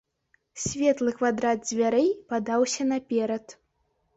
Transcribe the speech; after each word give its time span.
Светлы 0.61 1.13
квадрат 1.19 1.59
дзвярэй 1.67 2.09
падаўся 2.33 2.89
наперад. 2.93 3.45